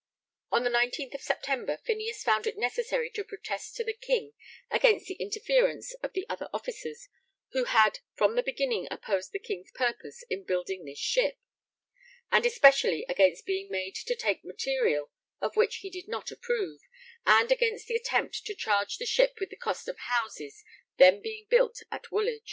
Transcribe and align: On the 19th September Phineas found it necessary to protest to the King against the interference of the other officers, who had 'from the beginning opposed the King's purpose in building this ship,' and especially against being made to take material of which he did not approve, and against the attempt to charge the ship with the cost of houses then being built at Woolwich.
On 0.51 0.63
the 0.63 0.71
19th 0.71 1.21
September 1.21 1.77
Phineas 1.85 2.23
found 2.23 2.47
it 2.47 2.57
necessary 2.57 3.11
to 3.11 3.23
protest 3.23 3.75
to 3.75 3.83
the 3.83 3.93
King 3.93 4.31
against 4.71 5.05
the 5.05 5.13
interference 5.13 5.93
of 6.01 6.13
the 6.13 6.25
other 6.27 6.49
officers, 6.51 7.07
who 7.51 7.65
had 7.65 7.99
'from 8.15 8.33
the 8.35 8.41
beginning 8.41 8.87
opposed 8.89 9.31
the 9.31 9.37
King's 9.37 9.69
purpose 9.69 10.23
in 10.27 10.43
building 10.43 10.85
this 10.85 10.97
ship,' 10.97 11.37
and 12.31 12.47
especially 12.47 13.05
against 13.07 13.45
being 13.45 13.69
made 13.69 13.93
to 13.93 14.15
take 14.15 14.43
material 14.43 15.11
of 15.39 15.55
which 15.55 15.75
he 15.85 15.91
did 15.91 16.07
not 16.07 16.31
approve, 16.31 16.79
and 17.27 17.51
against 17.51 17.85
the 17.85 17.95
attempt 17.95 18.43
to 18.47 18.55
charge 18.55 18.97
the 18.97 19.05
ship 19.05 19.35
with 19.39 19.51
the 19.51 19.55
cost 19.55 19.87
of 19.87 19.99
houses 19.99 20.63
then 20.97 21.21
being 21.21 21.45
built 21.47 21.83
at 21.91 22.11
Woolwich. 22.11 22.39